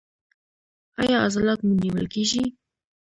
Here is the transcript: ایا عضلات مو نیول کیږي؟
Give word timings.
ایا 1.01 1.17
عضلات 1.27 1.59
مو 1.65 1.73
نیول 1.81 2.05
کیږي؟ 2.13 2.43